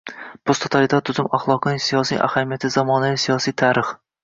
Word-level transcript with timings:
posttotalitar 0.51 1.03
tuzum 1.09 1.29
axloqining 1.39 1.83
siyosiy 1.89 2.21
ahamiyati 2.29 2.75
zamonaviy 2.79 3.23
siyosiy 3.27 3.59
tarix 3.67 3.97